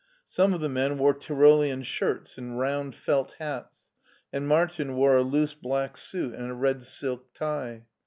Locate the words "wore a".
4.95-5.21